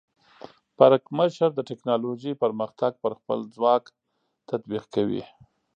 پرکمشر 0.77 1.49
د 1.55 1.59
ټیکنالوجۍ 1.69 2.33
پرمختګ 2.43 2.91
پر 3.03 3.11
خپل 3.19 3.39
ځواک 3.55 3.83
تطبیق 4.49 4.85
کوي. 4.95 5.23